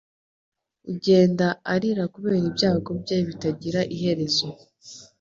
ugenda 0.91 1.47
arira 1.73 2.03
kubera 2.13 2.37
ibyago 2.49 2.89
bye 3.01 3.17
bitagira 3.27 3.81
iherezo 3.95 4.47